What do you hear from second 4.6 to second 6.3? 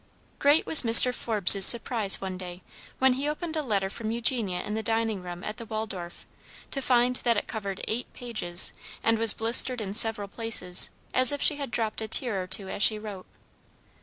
in the dining room at the Waldorf,